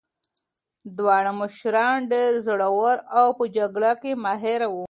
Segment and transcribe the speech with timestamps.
[0.97, 4.79] دواړه مشران ډېر زړور او په جګړه کې ماهر وو.